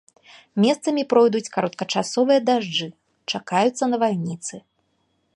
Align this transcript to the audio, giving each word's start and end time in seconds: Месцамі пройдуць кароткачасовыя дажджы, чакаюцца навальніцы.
Месцамі 0.63 1.01
пройдуць 1.11 1.49
кароткачасовыя 1.57 2.39
дажджы, 2.49 2.87
чакаюцца 3.35 3.83
навальніцы. 3.93 4.55